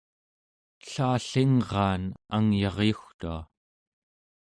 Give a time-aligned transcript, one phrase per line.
[0.85, 2.03] ellallingraan
[2.35, 3.37] angyaryugtua